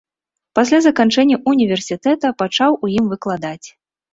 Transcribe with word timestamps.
Пасля 0.59 0.79
заканчэння 0.85 1.37
ўніверсітэта 1.53 2.33
пачаў 2.43 2.71
у 2.89 2.93
ім 2.97 3.05
выкладаць. 3.13 3.67